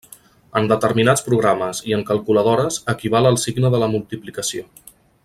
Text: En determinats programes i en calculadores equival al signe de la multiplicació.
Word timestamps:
En 0.59 0.69
determinats 0.71 1.21
programes 1.27 1.81
i 1.91 1.95
en 1.97 2.03
calculadores 2.09 2.81
equival 2.97 3.33
al 3.33 3.41
signe 3.47 3.73
de 3.77 3.83
la 3.85 3.95
multiplicació. 3.97 4.69